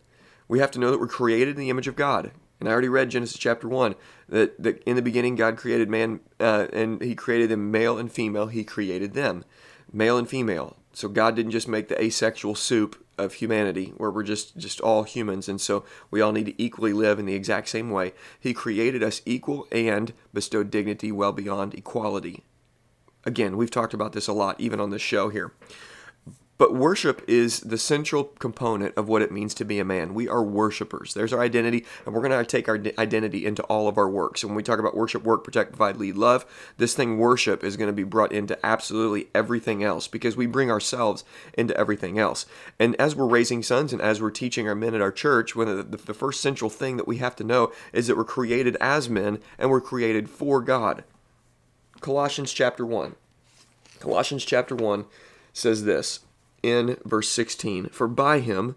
We 0.48 0.60
have 0.60 0.72
to 0.72 0.80
know 0.80 0.92
that 0.92 1.00
we're 1.00 1.08
created 1.08 1.56
in 1.56 1.62
the 1.62 1.70
image 1.70 1.88
of 1.88 1.96
God. 1.96 2.32
And 2.64 2.70
I 2.70 2.72
already 2.72 2.88
read 2.88 3.10
Genesis 3.10 3.38
chapter 3.38 3.68
1 3.68 3.94
that, 4.30 4.64
that 4.64 4.82
in 4.84 4.96
the 4.96 5.02
beginning 5.02 5.36
God 5.36 5.58
created 5.58 5.90
man 5.90 6.22
uh, 6.40 6.68
and 6.72 7.02
he 7.02 7.14
created 7.14 7.50
them 7.50 7.72
male 7.72 7.98
and 7.98 8.10
female, 8.10 8.48
he 8.48 8.64
created 8.64 9.14
them 9.14 9.44
male 9.92 10.18
and 10.18 10.30
female. 10.30 10.78
So 10.94 11.10
God 11.10 11.36
didn't 11.36 11.52
just 11.52 11.68
make 11.68 11.90
the 11.90 12.02
asexual 12.02 12.56
soup 12.56 13.06
of 13.18 13.34
humanity 13.34 13.92
where 13.98 14.10
we're 14.10 14.24
just 14.24 14.56
just 14.56 14.80
all 14.80 15.04
humans 15.04 15.50
and 15.50 15.60
so 15.60 15.84
we 16.10 16.22
all 16.22 16.32
need 16.32 16.46
to 16.46 16.62
equally 16.62 16.94
live 16.94 17.20
in 17.20 17.26
the 17.26 17.36
exact 17.36 17.68
same 17.68 17.92
way. 17.92 18.14
He 18.40 18.54
created 18.54 19.04
us 19.04 19.22
equal 19.26 19.68
and 19.70 20.14
bestowed 20.34 20.72
dignity 20.72 21.12
well 21.12 21.34
beyond 21.34 21.74
equality. 21.74 22.46
Again, 23.26 23.58
we've 23.58 23.70
talked 23.70 23.94
about 23.94 24.14
this 24.14 24.30
a 24.30 24.34
lot 24.34 24.56
even 24.58 24.80
on 24.80 24.90
this 24.90 25.02
show 25.02 25.28
here. 25.28 25.52
But 26.60 26.76
worship 26.76 27.24
is 27.28 27.62
the 27.62 27.80
central 27.80 28.26
component 28.26 28.96
of 28.96 29.08
what 29.08 29.24
it 29.24 29.32
means 29.32 29.56
to 29.56 29.66
be 29.66 29.80
a 29.80 29.86
man. 29.86 30.14
We 30.14 30.28
are 30.30 30.44
worshipers. 30.44 31.14
There's 31.14 31.34
our 31.34 31.42
identity, 31.42 31.84
and 32.06 32.14
we're 32.14 32.22
going 32.22 32.32
to 32.32 32.46
take 32.46 32.70
our 32.70 32.80
identity 33.00 33.46
into 33.46 33.64
all 33.64 33.88
of 33.88 33.98
our 33.98 34.08
work. 34.08 34.38
So 34.38 34.48
when 34.48 34.56
we 34.56 34.62
talk 34.62 34.78
about 34.78 34.96
worship, 34.96 35.24
work, 35.24 35.44
protect, 35.44 35.72
provide, 35.72 35.98
lead, 35.98 36.16
love, 36.16 36.46
this 36.78 36.94
thing 36.94 37.18
worship 37.18 37.64
is 37.64 37.76
going 37.76 37.88
to 37.88 37.94
be 37.94 38.04
brought 38.04 38.32
into 38.32 38.64
absolutely 38.64 39.30
everything 39.34 39.84
else 39.84 40.08
because 40.08 40.38
we 40.38 40.46
bring 40.46 40.70
ourselves 40.70 41.24
into 41.56 41.76
everything 41.76 42.20
else. 42.20 42.46
And 42.80 42.96
as 42.98 43.16
we're 43.16 43.26
raising 43.26 43.64
sons 43.64 43.92
and 43.92 44.02
as 44.02 44.22
we're 44.22 44.30
teaching 44.30 44.68
our 44.68 44.76
men 44.76 44.94
at 44.94 45.02
our 45.02 45.12
church, 45.12 45.56
one 45.56 45.68
of 45.68 45.92
the, 45.92 45.98
the 45.98 46.14
first 46.14 46.40
central 46.40 46.70
thing 46.70 46.98
that 46.98 47.08
we 47.08 47.18
have 47.18 47.36
to 47.38 47.44
know 47.44 47.72
is 47.94 48.06
that 48.08 48.18
we're 48.18 48.24
created 48.24 48.78
as 48.80 49.10
men 49.10 49.40
and 49.58 49.72
we're 49.72 49.82
created 49.82 50.30
for 50.30 50.62
God. 50.62 51.04
Colossians 52.00 52.54
chapter 52.54 52.86
1. 52.86 53.16
Colossians 54.00 54.46
chapter 54.46 54.76
1 54.76 55.06
says 55.54 55.86
this 55.86 56.20
in 56.64 56.98
verse 57.06 57.30
16 57.30 57.90
For 57.90 58.08
by 58.08 58.40
him, 58.40 58.76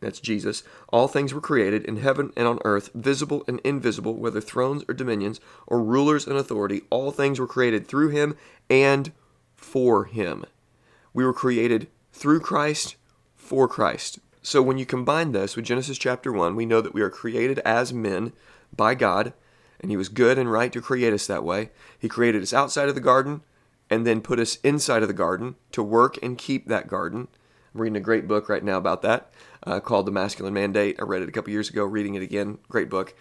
that's 0.00 0.20
Jesus, 0.20 0.62
all 0.88 1.08
things 1.08 1.34
were 1.34 1.40
created 1.40 1.84
in 1.84 1.96
heaven 1.96 2.32
and 2.36 2.46
on 2.46 2.58
earth, 2.64 2.90
visible 2.94 3.44
and 3.48 3.60
invisible, 3.64 4.14
whether 4.14 4.40
thrones 4.40 4.84
or 4.88 4.94
dominions 4.94 5.40
or 5.66 5.82
rulers 5.82 6.26
and 6.26 6.36
authority. 6.36 6.82
All 6.90 7.10
things 7.10 7.40
were 7.40 7.46
created 7.46 7.86
through 7.86 8.08
him 8.08 8.36
and 8.70 9.12
for 9.54 10.04
him. 10.04 10.44
We 11.12 11.24
were 11.24 11.32
created 11.32 11.88
through 12.12 12.40
Christ, 12.40 12.96
for 13.34 13.68
Christ. 13.68 14.18
So 14.42 14.60
when 14.62 14.78
you 14.78 14.86
combine 14.86 15.32
this 15.32 15.56
with 15.56 15.64
Genesis 15.64 15.98
chapter 15.98 16.32
1, 16.32 16.54
we 16.54 16.66
know 16.66 16.80
that 16.80 16.94
we 16.94 17.02
are 17.02 17.10
created 17.10 17.60
as 17.60 17.92
men 17.92 18.32
by 18.76 18.94
God, 18.94 19.32
and 19.80 19.90
He 19.90 19.96
was 19.96 20.08
good 20.08 20.38
and 20.38 20.50
right 20.50 20.72
to 20.72 20.82
create 20.82 21.12
us 21.12 21.26
that 21.26 21.44
way. 21.44 21.70
He 21.98 22.08
created 22.08 22.42
us 22.42 22.52
outside 22.52 22.88
of 22.88 22.94
the 22.94 23.00
garden 23.00 23.42
and 23.90 24.06
then 24.06 24.20
put 24.20 24.38
us 24.38 24.56
inside 24.56 25.02
of 25.02 25.08
the 25.08 25.14
garden 25.14 25.56
to 25.72 25.82
work 25.82 26.18
and 26.22 26.38
keep 26.38 26.66
that 26.68 26.88
garden. 26.88 27.28
I'm 27.74 27.80
reading 27.80 27.96
a 27.96 28.00
great 28.00 28.28
book 28.28 28.48
right 28.48 28.62
now 28.62 28.78
about 28.78 29.02
that 29.02 29.32
uh, 29.64 29.80
called 29.80 30.06
The 30.06 30.12
Masculine 30.12 30.54
Mandate. 30.54 30.96
I 31.00 31.04
read 31.04 31.22
it 31.22 31.28
a 31.28 31.32
couple 31.32 31.52
years 31.52 31.68
ago, 31.70 31.84
reading 31.84 32.14
it 32.14 32.22
again. 32.22 32.58
Great 32.68 32.88
book. 32.88 33.14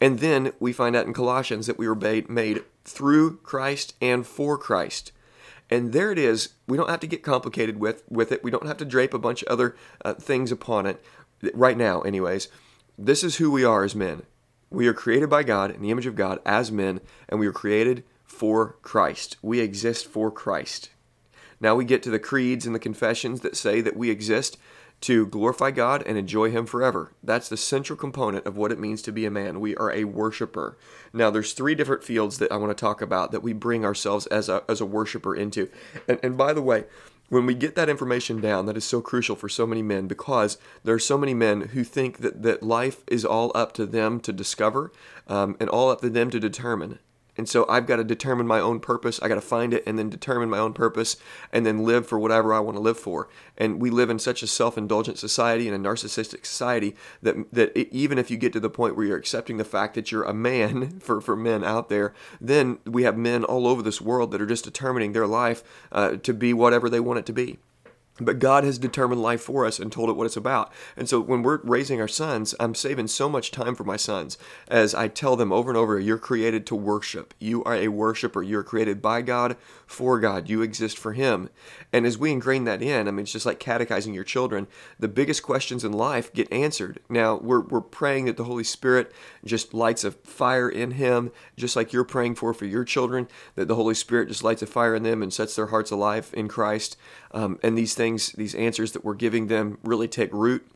And 0.00 0.18
then 0.18 0.52
we 0.58 0.72
find 0.72 0.96
out 0.96 1.06
in 1.06 1.12
Colossians 1.12 1.66
that 1.66 1.78
we 1.78 1.88
were 1.88 1.94
made 1.94 2.64
through 2.84 3.36
Christ 3.38 3.94
and 4.00 4.26
for 4.26 4.56
Christ. 4.56 5.12
And 5.68 5.92
there 5.92 6.10
it 6.10 6.18
is. 6.18 6.50
We 6.66 6.76
don't 6.76 6.90
have 6.90 7.00
to 7.00 7.06
get 7.06 7.22
complicated 7.22 7.78
with, 7.78 8.02
with 8.08 8.32
it. 8.32 8.42
We 8.42 8.50
don't 8.50 8.66
have 8.66 8.78
to 8.78 8.84
drape 8.84 9.14
a 9.14 9.18
bunch 9.18 9.42
of 9.42 9.48
other 9.48 9.76
uh, 10.04 10.14
things 10.14 10.50
upon 10.50 10.86
it. 10.86 11.04
Right 11.54 11.76
now, 11.76 12.00
anyways, 12.00 12.48
this 12.98 13.22
is 13.22 13.36
who 13.36 13.50
we 13.50 13.64
are 13.64 13.84
as 13.84 13.94
men. 13.94 14.22
We 14.70 14.86
are 14.88 14.94
created 14.94 15.30
by 15.30 15.42
God 15.42 15.70
in 15.70 15.82
the 15.82 15.90
image 15.90 16.06
of 16.06 16.16
God 16.16 16.40
as 16.44 16.70
men, 16.70 17.00
and 17.28 17.40
we 17.40 17.46
are 17.46 17.52
created 17.52 18.04
for 18.30 18.76
Christ. 18.80 19.36
We 19.42 19.60
exist 19.60 20.06
for 20.06 20.30
Christ. 20.30 20.90
Now 21.60 21.74
we 21.74 21.84
get 21.84 22.02
to 22.04 22.10
the 22.10 22.18
creeds 22.18 22.64
and 22.64 22.74
the 22.74 22.78
confessions 22.78 23.40
that 23.40 23.56
say 23.56 23.80
that 23.82 23.96
we 23.96 24.08
exist 24.08 24.56
to 25.02 25.26
glorify 25.26 25.72
God 25.72 26.02
and 26.06 26.16
enjoy 26.16 26.50
Him 26.50 26.64
forever. 26.64 27.12
That's 27.22 27.48
the 27.48 27.56
central 27.56 27.98
component 27.98 28.46
of 28.46 28.56
what 28.56 28.70
it 28.70 28.78
means 28.78 29.02
to 29.02 29.12
be 29.12 29.26
a 29.26 29.30
man. 29.30 29.60
We 29.60 29.76
are 29.76 29.92
a 29.92 30.04
worshiper. 30.04 30.78
Now, 31.12 31.28
there's 31.30 31.52
three 31.52 31.74
different 31.74 32.04
fields 32.04 32.38
that 32.38 32.52
I 32.52 32.56
want 32.56 32.70
to 32.70 32.80
talk 32.80 33.02
about 33.02 33.32
that 33.32 33.42
we 33.42 33.52
bring 33.52 33.84
ourselves 33.84 34.26
as 34.28 34.48
a, 34.48 34.62
as 34.68 34.80
a 34.80 34.86
worshiper 34.86 35.34
into. 35.34 35.68
And, 36.08 36.20
and 36.22 36.38
by 36.38 36.52
the 36.52 36.62
way, 36.62 36.84
when 37.28 37.46
we 37.46 37.54
get 37.54 37.74
that 37.74 37.88
information 37.88 38.40
down, 38.40 38.66
that 38.66 38.76
is 38.76 38.84
so 38.84 39.00
crucial 39.00 39.36
for 39.36 39.48
so 39.48 39.66
many 39.66 39.82
men 39.82 40.06
because 40.06 40.56
there 40.84 40.94
are 40.94 41.00
so 41.00 41.18
many 41.18 41.34
men 41.34 41.60
who 41.72 41.84
think 41.84 42.18
that, 42.18 42.42
that 42.42 42.62
life 42.62 43.02
is 43.06 43.24
all 43.24 43.52
up 43.54 43.72
to 43.74 43.86
them 43.86 44.20
to 44.20 44.32
discover 44.32 44.92
um, 45.26 45.56
and 45.60 45.68
all 45.68 45.90
up 45.90 46.00
to 46.00 46.08
them 46.08 46.30
to 46.30 46.40
determine. 46.40 47.00
And 47.40 47.48
so 47.48 47.64
I've 47.70 47.86
got 47.86 47.96
to 47.96 48.04
determine 48.04 48.46
my 48.46 48.60
own 48.60 48.80
purpose. 48.80 49.18
I 49.22 49.28
got 49.28 49.36
to 49.36 49.40
find 49.40 49.72
it 49.72 49.82
and 49.86 49.98
then 49.98 50.10
determine 50.10 50.50
my 50.50 50.58
own 50.58 50.74
purpose 50.74 51.16
and 51.50 51.64
then 51.64 51.86
live 51.86 52.06
for 52.06 52.18
whatever 52.18 52.52
I 52.52 52.60
want 52.60 52.76
to 52.76 52.82
live 52.82 52.98
for. 52.98 53.30
And 53.56 53.80
we 53.80 53.88
live 53.88 54.10
in 54.10 54.18
such 54.18 54.42
a 54.42 54.46
self-indulgent 54.46 55.16
society 55.16 55.66
and 55.66 55.74
a 55.74 55.88
narcissistic 55.88 56.44
society 56.44 56.94
that 57.22 57.50
that 57.50 57.74
even 57.74 58.18
if 58.18 58.30
you 58.30 58.36
get 58.36 58.52
to 58.52 58.60
the 58.60 58.68
point 58.68 58.94
where 58.94 59.06
you're 59.06 59.16
accepting 59.16 59.56
the 59.56 59.64
fact 59.64 59.94
that 59.94 60.12
you're 60.12 60.24
a 60.24 60.34
man 60.34 60.90
for 61.00 61.22
for 61.22 61.34
men 61.34 61.64
out 61.64 61.88
there, 61.88 62.12
then 62.42 62.78
we 62.84 63.04
have 63.04 63.16
men 63.16 63.42
all 63.42 63.66
over 63.66 63.80
this 63.80 64.02
world 64.02 64.32
that 64.32 64.42
are 64.42 64.46
just 64.46 64.64
determining 64.64 65.12
their 65.12 65.26
life 65.26 65.62
uh, 65.92 66.16
to 66.16 66.34
be 66.34 66.52
whatever 66.52 66.90
they 66.90 67.00
want 67.00 67.20
it 67.20 67.24
to 67.24 67.32
be. 67.32 67.56
But 68.20 68.38
God 68.38 68.64
has 68.64 68.78
determined 68.78 69.22
life 69.22 69.40
for 69.40 69.64
us 69.64 69.78
and 69.78 69.90
told 69.90 70.10
it 70.10 70.16
what 70.16 70.26
it's 70.26 70.36
about. 70.36 70.72
And 70.96 71.08
so 71.08 71.20
when 71.20 71.42
we're 71.42 71.60
raising 71.62 72.00
our 72.00 72.08
sons, 72.08 72.54
I'm 72.60 72.74
saving 72.74 73.08
so 73.08 73.28
much 73.28 73.50
time 73.50 73.74
for 73.74 73.84
my 73.84 73.96
sons 73.96 74.38
as 74.68 74.94
I 74.94 75.08
tell 75.08 75.36
them 75.36 75.52
over 75.52 75.70
and 75.70 75.78
over 75.78 75.98
you're 75.98 76.18
created 76.18 76.66
to 76.66 76.74
worship. 76.76 77.34
You 77.38 77.64
are 77.64 77.74
a 77.74 77.88
worshiper. 77.88 78.42
You're 78.42 78.62
created 78.62 79.00
by 79.02 79.22
God, 79.22 79.56
for 79.86 80.20
God. 80.20 80.48
You 80.48 80.62
exist 80.62 80.98
for 80.98 81.12
Him. 81.12 81.48
And 81.92 82.06
as 82.06 82.18
we 82.18 82.30
ingrain 82.30 82.64
that 82.64 82.82
in, 82.82 83.08
I 83.08 83.10
mean, 83.10 83.20
it's 83.20 83.32
just 83.32 83.46
like 83.46 83.58
catechizing 83.58 84.14
your 84.14 84.24
children. 84.24 84.66
The 84.98 85.08
biggest 85.08 85.42
questions 85.42 85.84
in 85.84 85.92
life 85.92 86.32
get 86.32 86.52
answered. 86.52 87.00
Now, 87.08 87.36
we're, 87.36 87.60
we're 87.60 87.80
praying 87.80 88.26
that 88.26 88.36
the 88.36 88.44
Holy 88.44 88.64
Spirit 88.64 89.12
just 89.44 89.74
lights 89.74 90.04
a 90.04 90.10
fire 90.10 90.68
in 90.68 90.92
Him, 90.92 91.32
just 91.56 91.76
like 91.76 91.92
you're 91.92 92.04
praying 92.04 92.36
for 92.36 92.54
for 92.54 92.66
your 92.66 92.84
children, 92.84 93.28
that 93.54 93.68
the 93.68 93.74
Holy 93.74 93.94
Spirit 93.94 94.28
just 94.28 94.44
lights 94.44 94.62
a 94.62 94.66
fire 94.66 94.94
in 94.94 95.02
them 95.02 95.22
and 95.22 95.32
sets 95.32 95.56
their 95.56 95.66
hearts 95.66 95.90
alive 95.90 96.30
in 96.34 96.48
Christ. 96.48 96.96
Um, 97.32 97.58
and 97.62 97.76
these 97.76 97.94
things, 97.94 98.32
these 98.32 98.54
answers 98.54 98.92
that 98.92 99.04
we're 99.04 99.14
giving 99.14 99.46
them 99.46 99.78
really 99.82 100.08
take 100.08 100.32
root 100.32 100.66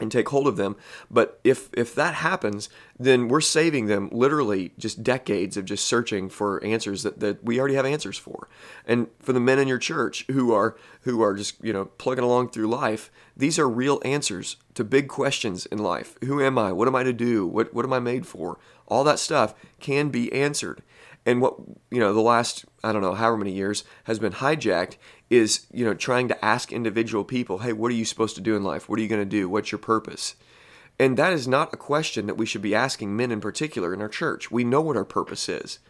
and 0.00 0.12
take 0.12 0.28
hold 0.28 0.46
of 0.46 0.56
them. 0.56 0.76
But 1.10 1.40
if 1.44 1.70
if 1.72 1.94
that 1.94 2.14
happens, 2.14 2.68
then 2.98 3.28
we're 3.28 3.40
saving 3.40 3.86
them 3.86 4.08
literally 4.12 4.72
just 4.78 5.02
decades 5.02 5.56
of 5.56 5.64
just 5.64 5.86
searching 5.86 6.28
for 6.28 6.62
answers 6.64 7.02
that, 7.02 7.20
that 7.20 7.42
we 7.42 7.58
already 7.58 7.74
have 7.74 7.86
answers 7.86 8.18
for. 8.18 8.48
And 8.86 9.08
for 9.18 9.32
the 9.32 9.40
men 9.40 9.58
in 9.58 9.68
your 9.68 9.78
church 9.78 10.24
who 10.30 10.52
are 10.52 10.76
who 11.02 11.22
are 11.22 11.34
just, 11.34 11.62
you 11.62 11.72
know, 11.72 11.86
plugging 11.86 12.24
along 12.24 12.50
through 12.50 12.68
life, 12.68 13.10
these 13.36 13.58
are 13.58 13.68
real 13.68 14.00
answers 14.04 14.56
to 14.74 14.84
big 14.84 15.08
questions 15.08 15.66
in 15.66 15.78
life. 15.78 16.16
Who 16.24 16.40
am 16.40 16.58
I? 16.58 16.72
What 16.72 16.88
am 16.88 16.94
I 16.94 17.02
to 17.02 17.12
do? 17.12 17.46
What 17.46 17.74
what 17.74 17.84
am 17.84 17.92
I 17.92 18.00
made 18.00 18.26
for? 18.26 18.58
All 18.86 19.04
that 19.04 19.18
stuff 19.18 19.54
can 19.80 20.08
be 20.08 20.32
answered. 20.32 20.82
And 21.28 21.42
what 21.42 21.56
you 21.90 22.00
know, 22.00 22.14
the 22.14 22.22
last 22.22 22.64
I 22.82 22.90
don't 22.90 23.02
know 23.02 23.12
however 23.12 23.36
many 23.36 23.52
years 23.52 23.84
has 24.04 24.18
been 24.18 24.32
hijacked 24.32 24.96
is 25.28 25.66
you 25.70 25.84
know 25.84 25.92
trying 25.92 26.26
to 26.28 26.42
ask 26.42 26.72
individual 26.72 27.22
people 27.22 27.58
hey 27.58 27.74
what 27.74 27.92
are 27.92 27.96
you 27.96 28.06
supposed 28.06 28.34
to 28.36 28.40
do 28.40 28.56
in 28.56 28.64
life? 28.64 28.88
What 28.88 28.98
are 28.98 29.02
you 29.02 29.08
going 29.08 29.20
to 29.20 29.26
do? 29.26 29.46
What's 29.46 29.70
your 29.70 29.78
purpose? 29.78 30.36
And 30.98 31.18
that 31.18 31.34
is 31.34 31.46
not 31.46 31.74
a 31.74 31.76
question 31.76 32.24
that 32.26 32.38
we 32.38 32.46
should 32.46 32.62
be 32.62 32.74
asking 32.74 33.14
men 33.14 33.30
in 33.30 33.42
particular 33.42 33.92
in 33.92 34.00
our 34.00 34.08
church. 34.08 34.50
We 34.50 34.64
know 34.64 34.80
what 34.80 34.96
our 34.96 35.04
purpose 35.04 35.50
is. 35.50 35.80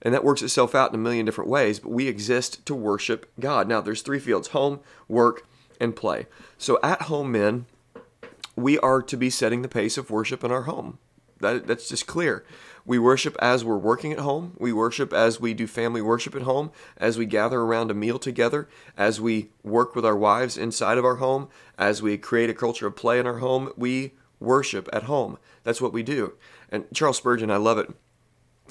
And 0.00 0.14
that 0.14 0.24
works 0.24 0.40
itself 0.40 0.74
out 0.74 0.88
in 0.88 0.94
a 0.94 1.02
million 1.02 1.26
different 1.26 1.50
ways 1.50 1.80
but 1.80 1.90
we 1.90 2.08
exist 2.08 2.64
to 2.64 2.74
worship 2.74 3.30
god. 3.38 3.68
Now 3.68 3.82
there's 3.82 4.00
three 4.00 4.18
fields 4.18 4.48
home 4.48 4.80
work 5.06 5.46
and 5.78 5.94
play. 5.94 6.28
So 6.56 6.78
at 6.82 7.02
home 7.02 7.30
men 7.30 7.66
we 8.56 8.78
are 8.78 9.02
to 9.02 9.16
be 9.18 9.28
setting 9.28 9.60
the 9.60 9.68
pace 9.68 9.98
of 9.98 10.10
worship 10.10 10.42
in 10.42 10.50
our 10.50 10.62
home. 10.62 10.98
That, 11.40 11.66
that's 11.66 11.88
just 11.88 12.06
clear. 12.06 12.44
We 12.84 12.98
worship 12.98 13.36
as 13.40 13.64
we're 13.64 13.76
working 13.76 14.12
at 14.12 14.18
home. 14.18 14.54
We 14.58 14.72
worship 14.72 15.12
as 15.12 15.38
we 15.38 15.54
do 15.54 15.66
family 15.66 16.00
worship 16.00 16.34
at 16.34 16.42
home, 16.42 16.70
as 16.96 17.18
we 17.18 17.26
gather 17.26 17.60
around 17.60 17.90
a 17.90 17.94
meal 17.94 18.18
together, 18.18 18.68
as 18.96 19.20
we 19.20 19.50
work 19.62 19.94
with 19.94 20.06
our 20.06 20.16
wives 20.16 20.56
inside 20.56 20.98
of 20.98 21.04
our 21.04 21.16
home, 21.16 21.48
as 21.76 22.02
we 22.02 22.16
create 22.16 22.50
a 22.50 22.54
culture 22.54 22.86
of 22.86 22.96
play 22.96 23.18
in 23.18 23.26
our 23.26 23.38
home. 23.38 23.72
We 23.76 24.14
worship 24.40 24.88
at 24.92 25.04
home. 25.04 25.38
That's 25.64 25.80
what 25.80 25.92
we 25.92 26.02
do. 26.02 26.34
And 26.70 26.86
Charles 26.94 27.18
Spurgeon, 27.18 27.50
I 27.50 27.56
love 27.56 27.78
it. 27.78 27.90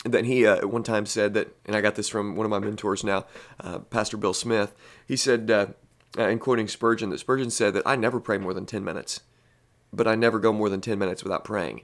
That 0.04 0.26
he 0.26 0.46
uh, 0.46 0.68
one 0.68 0.84
time 0.84 1.06
said 1.06 1.34
that, 1.34 1.56
and 1.66 1.76
I 1.76 1.82
got 1.82 1.96
this 1.96 2.10
from 2.10 2.36
one 2.36 2.46
of 2.46 2.52
my 2.52 2.60
mentors 2.60 3.04
now, 3.04 3.26
uh, 3.60 3.80
Pastor 3.80 4.16
Bill 4.16 4.34
Smith. 4.34 4.74
He 5.08 5.16
said, 5.16 5.50
uh, 5.50 5.68
in 6.18 6.40
quoting 6.40 6.68
Spurgeon, 6.68 7.10
that 7.10 7.20
Spurgeon 7.20 7.50
said 7.50 7.74
that 7.74 7.84
I 7.86 7.96
never 7.96 8.20
pray 8.20 8.38
more 8.38 8.54
than 8.54 8.68
10 8.68 8.84
minutes, 8.84 9.22
but 9.92 10.08
I 10.08 10.16
never 10.16 10.40
go 10.40 10.54
more 10.54 10.70
than 10.70 10.82
10 10.82 11.00
minutes 11.00 11.24
without 11.24 11.44
praying 11.44 11.82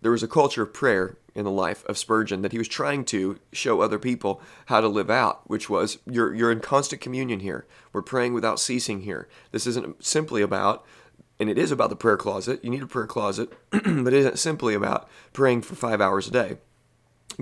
there 0.00 0.12
was 0.12 0.22
a 0.22 0.28
culture 0.28 0.62
of 0.62 0.72
prayer 0.72 1.16
in 1.34 1.44
the 1.44 1.50
life 1.50 1.84
of 1.86 1.98
Spurgeon 1.98 2.42
that 2.42 2.52
he 2.52 2.58
was 2.58 2.68
trying 2.68 3.04
to 3.06 3.38
show 3.52 3.80
other 3.80 3.98
people 3.98 4.40
how 4.66 4.80
to 4.80 4.88
live 4.88 5.10
out, 5.10 5.48
which 5.48 5.68
was 5.68 5.98
you're, 6.04 6.34
you're 6.34 6.52
in 6.52 6.60
constant 6.60 7.00
communion 7.00 7.40
here. 7.40 7.66
We're 7.92 8.02
praying 8.02 8.34
without 8.34 8.60
ceasing 8.60 9.02
here. 9.02 9.28
This 9.52 9.66
isn't 9.66 10.04
simply 10.04 10.42
about, 10.42 10.84
and 11.38 11.48
it 11.48 11.58
is 11.58 11.70
about 11.70 11.90
the 11.90 11.96
prayer 11.96 12.16
closet. 12.16 12.62
You 12.64 12.70
need 12.70 12.82
a 12.82 12.86
prayer 12.86 13.06
closet, 13.06 13.52
but 13.70 13.84
it 13.84 14.14
isn't 14.14 14.38
simply 14.38 14.74
about 14.74 15.08
praying 15.32 15.62
for 15.62 15.74
five 15.74 16.00
hours 16.00 16.28
a 16.28 16.32
day. 16.32 16.58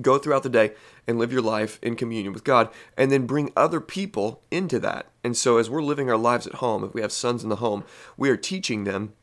Go 0.00 0.18
throughout 0.18 0.42
the 0.42 0.50
day 0.50 0.72
and 1.06 1.18
live 1.18 1.32
your 1.32 1.42
life 1.42 1.78
in 1.80 1.96
communion 1.96 2.34
with 2.34 2.44
God, 2.44 2.68
and 2.98 3.10
then 3.10 3.26
bring 3.26 3.52
other 3.56 3.80
people 3.80 4.42
into 4.50 4.78
that. 4.80 5.06
And 5.24 5.36
so, 5.36 5.56
as 5.56 5.70
we're 5.70 5.82
living 5.82 6.10
our 6.10 6.18
lives 6.18 6.46
at 6.46 6.56
home, 6.56 6.84
if 6.84 6.92
we 6.92 7.00
have 7.00 7.12
sons 7.12 7.42
in 7.42 7.48
the 7.48 7.56
home, 7.56 7.84
we 8.16 8.28
are 8.28 8.36
teaching 8.36 8.84
them 8.84 9.14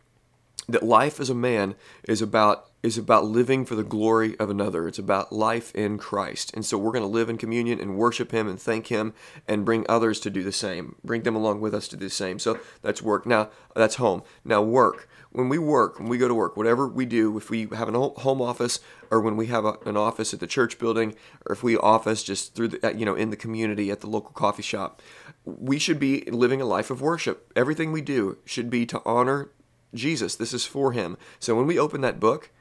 that 0.68 0.82
life 0.82 1.20
as 1.20 1.30
a 1.30 1.36
man 1.36 1.76
is 2.06 2.22
about 2.22 2.72
is 2.84 2.98
about 2.98 3.24
living 3.24 3.66
for 3.66 3.76
the 3.76 3.84
glory 3.84 4.38
of 4.40 4.50
another. 4.50 4.90
It's 4.90 5.00
about 5.00 5.32
life 5.32 5.74
in 5.74 5.98
Christ. 5.98 6.54
And 6.54 6.66
so 6.66 6.78
we're 6.78 6.92
going 6.92 7.02
to 7.04 7.08
live 7.08 7.30
in 7.30 7.38
communion 7.38 7.80
and 7.80 7.98
worship 7.98 8.34
Him 8.34 8.50
and 8.50 8.62
thank 8.62 8.88
Him 8.88 9.14
and 9.48 9.64
bring 9.64 9.86
others 9.88 10.20
to 10.20 10.30
do 10.30 10.44
the 10.44 10.52
same. 10.52 10.98
Bring 11.02 11.24
them 11.24 11.36
along 11.36 11.62
with 11.62 11.74
us 11.74 11.88
to 11.88 11.98
do 11.98 12.06
the 12.06 12.12
same. 12.12 12.40
So 12.40 12.60
that's 12.82 13.02
work. 13.02 13.26
Now, 13.26 13.50
that's 13.74 13.96
home. 13.96 14.22
Now, 14.44 14.62
work. 14.62 15.08
When 15.32 15.50
we 15.50 15.58
work, 15.58 15.98
when 15.98 16.10
we 16.10 16.18
go 16.18 16.28
to 16.28 16.36
work, 16.36 16.58
whatever 16.58 16.88
we 16.88 17.06
do, 17.06 17.38
if 17.38 17.50
we 17.50 17.68
have 17.74 17.88
a 17.88 18.10
home 18.10 18.42
office 18.42 18.82
or 19.10 19.20
when 19.20 19.36
we 19.38 19.48
have 19.48 19.66
a, 19.66 19.78
an 19.86 19.98
office 19.98 20.34
at 20.34 20.42
the 20.42 20.46
church 20.46 20.78
building 20.78 21.16
or 21.46 21.54
if 21.54 21.64
we 21.64 21.76
office 21.78 22.22
just 22.22 22.54
through 22.54 22.68
the, 22.68 22.94
you 22.96 23.06
know, 23.06 23.16
in 23.16 23.32
the 23.32 23.38
community 23.38 23.90
at 23.90 24.02
the 24.02 24.10
local 24.10 24.32
coffee 24.32 24.62
shop, 24.62 25.02
we 25.46 25.80
should 25.80 26.00
be 26.00 26.22
living 26.26 26.62
a 26.62 26.66
life 26.66 26.92
of 26.92 27.02
worship. 27.02 27.52
Everything 27.56 27.92
we 27.92 28.02
do 28.02 28.38
should 28.46 28.70
be 28.70 28.86
to 28.86 29.02
honor 29.06 29.50
Jesus. 29.96 30.36
This 30.36 30.54
is 30.54 30.66
for 30.66 30.92
Him. 30.92 31.18
So 31.40 31.56
when 31.56 31.66
we 31.66 31.80
open 31.80 32.02
that 32.02 32.20
book, 32.20 32.52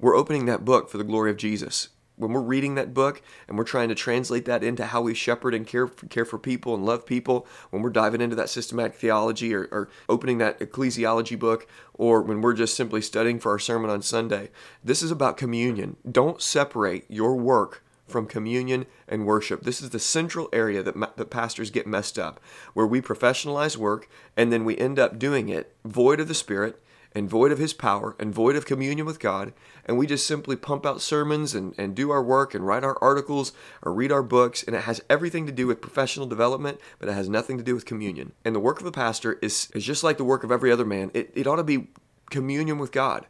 we're 0.00 0.16
opening 0.16 0.46
that 0.46 0.64
book 0.64 0.88
for 0.88 0.98
the 0.98 1.04
glory 1.04 1.30
of 1.30 1.36
Jesus. 1.36 1.88
When 2.16 2.32
we're 2.32 2.40
reading 2.40 2.74
that 2.74 2.92
book 2.92 3.22
and 3.48 3.56
we're 3.56 3.64
trying 3.64 3.88
to 3.88 3.94
translate 3.94 4.44
that 4.44 4.62
into 4.62 4.86
how 4.86 5.00
we 5.00 5.14
shepherd 5.14 5.54
and 5.54 5.66
care 5.66 5.86
for, 5.86 6.06
care 6.06 6.26
for 6.26 6.38
people 6.38 6.74
and 6.74 6.84
love 6.84 7.06
people, 7.06 7.46
when 7.70 7.80
we're 7.80 7.90
diving 7.90 8.20
into 8.20 8.36
that 8.36 8.50
systematic 8.50 8.94
theology 8.94 9.54
or, 9.54 9.68
or 9.70 9.88
opening 10.08 10.36
that 10.38 10.60
ecclesiology 10.60 11.38
book, 11.38 11.66
or 11.94 12.20
when 12.20 12.42
we're 12.42 12.52
just 12.52 12.76
simply 12.76 13.00
studying 13.00 13.38
for 13.38 13.52
our 13.52 13.58
sermon 13.58 13.90
on 13.90 14.02
Sunday, 14.02 14.50
this 14.84 15.02
is 15.02 15.10
about 15.10 15.38
communion. 15.38 15.96
Don't 16.10 16.42
separate 16.42 17.04
your 17.08 17.36
work 17.36 17.82
from 18.06 18.26
communion 18.26 18.84
and 19.08 19.24
worship. 19.24 19.62
This 19.62 19.80
is 19.80 19.90
the 19.90 19.98
central 19.98 20.48
area 20.52 20.82
that, 20.82 21.16
that 21.16 21.30
pastors 21.30 21.70
get 21.70 21.86
messed 21.86 22.18
up, 22.18 22.40
where 22.74 22.86
we 22.86 23.00
professionalize 23.00 23.76
work 23.76 24.08
and 24.36 24.52
then 24.52 24.64
we 24.64 24.76
end 24.76 24.98
up 24.98 25.18
doing 25.18 25.48
it 25.48 25.74
void 25.84 26.20
of 26.20 26.28
the 26.28 26.34
Spirit 26.34 26.82
and 27.12 27.28
void 27.28 27.50
of 27.50 27.58
his 27.58 27.72
power 27.72 28.14
and 28.18 28.34
void 28.34 28.56
of 28.56 28.66
communion 28.66 29.06
with 29.06 29.18
God, 29.18 29.52
and 29.84 29.98
we 29.98 30.06
just 30.06 30.26
simply 30.26 30.56
pump 30.56 30.86
out 30.86 31.00
sermons 31.00 31.54
and, 31.54 31.74
and 31.76 31.94
do 31.94 32.10
our 32.10 32.22
work 32.22 32.54
and 32.54 32.66
write 32.66 32.84
our 32.84 32.96
articles 33.02 33.52
or 33.82 33.92
read 33.92 34.12
our 34.12 34.22
books, 34.22 34.62
and 34.62 34.76
it 34.76 34.84
has 34.84 35.02
everything 35.10 35.46
to 35.46 35.52
do 35.52 35.66
with 35.66 35.80
professional 35.80 36.26
development, 36.26 36.80
but 36.98 37.08
it 37.08 37.14
has 37.14 37.28
nothing 37.28 37.58
to 37.58 37.64
do 37.64 37.74
with 37.74 37.84
communion. 37.84 38.32
And 38.44 38.54
the 38.54 38.60
work 38.60 38.80
of 38.80 38.86
a 38.86 38.92
pastor 38.92 39.38
is, 39.42 39.70
is 39.74 39.84
just 39.84 40.04
like 40.04 40.18
the 40.18 40.24
work 40.24 40.44
of 40.44 40.52
every 40.52 40.70
other 40.70 40.84
man. 40.84 41.10
It, 41.14 41.32
it 41.34 41.46
ought 41.46 41.56
to 41.56 41.64
be 41.64 41.88
communion 42.30 42.78
with 42.78 42.92
God. 42.92 43.26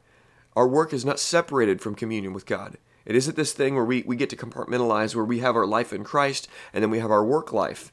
Our 0.55 0.69
work 0.69 0.93
is 0.93 1.05
not 1.05 1.21
separated 1.21 1.81
from 1.81 1.95
communion 1.95 2.33
with 2.33 2.47
God. 2.47 2.77
It 3.07 3.17
isn't 3.17 3.37
this 3.37 3.53
thing 3.53 3.75
where 3.75 3.85
we, 3.85 4.03
we 4.03 4.17
get 4.17 4.31
to 4.31 4.37
compartmentalize, 4.37 5.15
where 5.15 5.25
we 5.25 5.39
have 5.39 5.57
our 5.57 5.67
life 5.67 5.93
in 5.93 6.05
Christ 6.05 6.49
and 6.73 6.83
then 6.83 6.91
we 6.91 6.99
have 6.99 7.11
our 7.11 7.25
work 7.25 7.53
life. 7.53 7.93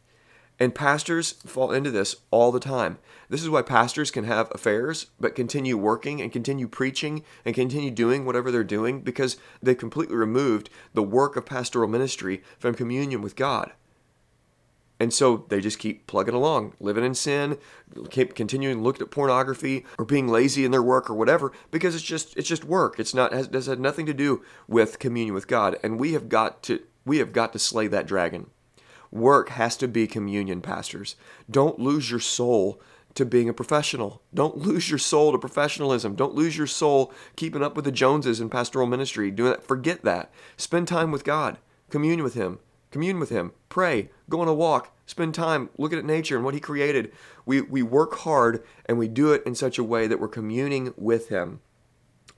And 0.60 0.76
pastors 0.76 1.34
fall 1.34 1.72
into 1.72 1.92
this 1.92 2.16
all 2.32 2.52
the 2.52 2.60
time. 2.60 2.98
This 3.30 3.44
is 3.44 3.50
why 3.50 3.62
pastors 3.62 4.10
can 4.10 4.24
have 4.24 4.50
affairs, 4.52 5.08
but 5.20 5.36
continue 5.36 5.78
working 5.78 6.22
and 6.22 6.32
continue 6.32 6.68
preaching 6.68 7.24
and 7.44 7.54
continue 7.54 7.92
doing 7.92 8.26
whatever 8.26 8.52
they're 8.52 8.64
doing 8.64 9.02
because 9.02 9.38
they've 9.62 9.78
completely 9.78 10.16
removed 10.16 10.70
the 10.94 11.04
work 11.04 11.36
of 11.36 11.46
pastoral 11.46 11.90
ministry 11.90 12.42
from 12.58 12.74
communion 12.74 13.22
with 13.22 13.36
God. 13.36 13.74
And 15.00 15.14
so 15.14 15.46
they 15.50 15.62
just 15.62 15.78
keep 15.78 16.08
plugging 16.08 16.34
along, 16.34 16.74
living 16.80 17.04
in 17.04 17.14
sin, 17.14 17.58
keep 18.10 18.34
continuing 18.34 18.82
looking 18.82 19.04
at 19.04 19.12
pornography 19.12 19.86
or 20.00 20.06
being 20.06 20.28
lazy 20.28 20.66
in 20.66 20.72
their 20.72 20.82
work 20.82 21.10
or 21.10 21.14
whatever, 21.14 21.52
because 21.70 21.94
it's 21.94 22.04
just 22.04 22.36
it's 22.36 22.48
just 22.48 22.64
work. 22.64 23.00
It's 23.00 23.14
not 23.14 23.32
has, 23.32 23.48
has 23.48 23.68
had 23.68 23.80
nothing 23.80 24.08
to 24.08 24.14
do 24.14 24.44
with 24.68 24.98
communion 24.98 25.36
with 25.36 25.48
God. 25.48 25.78
And 25.84 26.00
we 26.00 26.14
have 26.14 26.30
got 26.30 26.64
to 26.64 26.82
we 27.06 27.20
have 27.20 27.32
got 27.32 27.54
to 27.54 27.60
slay 27.60 27.88
that 27.88 28.08
dragon. 28.08 28.50
Work 29.12 29.50
has 29.50 29.78
to 29.78 29.88
be 29.88 30.08
communion, 30.08 30.62
pastors. 30.62 31.16
Don't 31.50 31.80
lose 31.80 32.10
your 32.10 32.20
soul 32.20 32.82
to 33.18 33.26
being 33.26 33.50
a 33.50 33.54
professional. 33.54 34.22
Don't 34.34 34.58
lose 34.58 34.90
your 34.90 35.00
soul 35.00 35.32
to 35.32 35.38
professionalism. 35.38 36.16
Don't 36.16 36.36
lose 36.36 36.58
your 36.58 36.68
soul 36.68 37.12
keeping 37.36 37.64
up 37.64 37.76
with 37.76 37.86
the 37.86 37.92
Joneses 37.92 38.40
in 38.40 38.50
pastoral 38.50 38.88
ministry. 38.88 39.32
Do 39.32 39.46
that. 39.46 39.64
Forget 39.64 40.04
that. 40.04 40.32
Spend 40.56 40.88
time 40.88 41.12
with 41.12 41.24
God. 41.24 41.58
Commune 41.90 42.24
with 42.24 42.36
Him. 42.36 42.60
Commune 42.92 43.20
with 43.20 43.30
Him. 43.30 43.52
Pray. 43.70 44.10
Go 44.30 44.40
on 44.40 44.48
a 44.48 44.54
walk. 44.54 44.96
Spend 45.06 45.34
time 45.34 45.70
looking 45.78 45.98
at 46.00 46.06
nature 46.06 46.36
and 46.36 46.46
what 46.46 46.54
He 46.54 46.60
created. 46.60 47.12
We, 47.46 47.62
we 47.62 47.82
work 47.82 48.16
hard 48.20 48.64
and 48.86 48.98
we 48.98 49.08
do 49.08 49.34
it 49.34 49.44
in 49.46 49.56
such 49.56 49.78
a 49.78 49.84
way 49.84 50.08
that 50.08 50.20
we're 50.20 50.28
communing 50.28 50.94
with 50.96 51.30
Him 51.30 51.60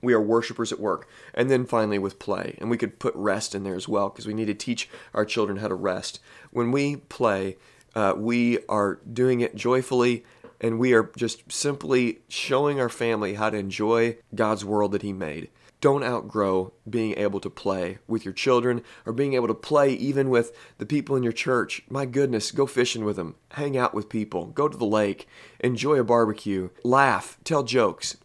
we 0.02 0.14
are 0.14 0.22
worshipers 0.22 0.72
at 0.72 0.80
work. 0.80 1.10
And 1.34 1.50
then 1.50 1.66
finally 1.66 2.00
with 2.00 2.20
play. 2.20 2.56
And 2.60 2.70
we 2.70 2.78
could 2.78 3.00
put 3.00 3.14
rest 3.16 3.54
in 3.54 3.64
there 3.64 3.76
as 3.76 3.88
well 3.88 4.10
because 4.10 4.28
we 4.28 4.34
need 4.34 4.46
to 4.46 4.54
teach 4.54 4.90
our 5.14 5.26
children 5.26 5.58
how 5.58 5.68
to 5.68 5.76
rest. 5.76 6.20
When 6.52 6.72
we 6.72 6.98
play, 6.98 7.58
uh, 7.96 8.14
we 8.16 8.60
are 8.68 9.00
doing 9.12 9.42
it 9.42 9.56
joyfully 9.56 10.24
and 10.62 10.80
we 10.80 10.94
are 10.94 11.12
just 11.16 11.52
simply 11.52 12.20
showing 12.28 12.80
our 12.80 12.90
family 12.90 13.36
how 13.36 13.50
to 13.50 13.58
enjoy 13.58 14.18
God's 14.34 14.66
world 14.66 14.92
that 14.92 15.02
He 15.02 15.14
made. 15.14 15.50
Don't 15.82 16.04
outgrow 16.04 16.74
being 16.90 17.18
able 17.18 17.40
to 17.40 17.50
play 17.50 18.00
with 18.06 18.26
your 18.26 18.34
children 18.34 18.84
or 19.06 19.14
being 19.14 19.34
able 19.34 19.48
to 19.48 19.54
play 19.54 19.94
even 19.94 20.30
with 20.30 20.54
the 20.78 20.86
people 20.86 21.16
in 21.16 21.24
your 21.24 21.32
church. 21.32 21.84
My 21.90 22.06
goodness, 22.06 22.52
go 22.52 22.66
fishing 22.66 23.06
with 23.06 23.16
them, 23.16 23.36
hang 23.52 23.78
out 23.78 23.94
with 23.94 24.10
people, 24.10 24.48
go 24.48 24.68
to 24.68 24.78
the 24.78 24.86
lake, 24.86 25.26
enjoy 25.62 25.98
a 25.98 26.04
barbecue, 26.04 26.70
laugh, 26.84 27.38
tell 27.46 27.64
jokes. 27.64 28.18